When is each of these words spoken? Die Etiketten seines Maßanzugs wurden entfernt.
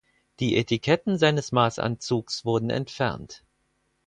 Die 0.39 0.57
Etiketten 0.57 1.19
seines 1.19 1.51
Maßanzugs 1.51 2.43
wurden 2.43 2.71
entfernt. 2.71 3.43